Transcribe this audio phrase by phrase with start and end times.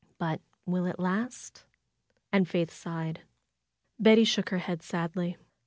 [0.17, 1.63] But will it last?"
[2.33, 3.21] And Faith sighed.
[3.99, 5.37] Betty shook her head sadly.